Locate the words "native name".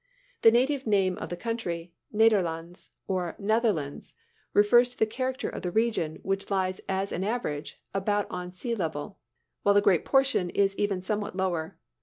0.49-1.15